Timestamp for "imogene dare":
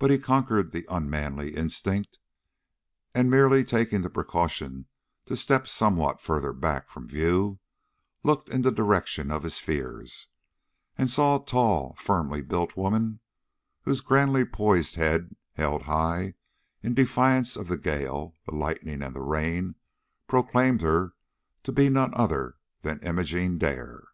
23.04-24.06